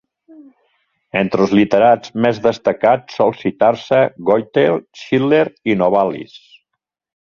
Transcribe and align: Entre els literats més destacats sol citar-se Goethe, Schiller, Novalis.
Entre 1.21 1.43
els 1.45 1.53
literats 1.59 2.15
més 2.27 2.41
destacats 2.47 3.19
sol 3.21 3.37
citar-se 3.45 4.03
Goethe, 4.33 4.67
Schiller, 5.03 5.47
Novalis. 5.87 6.39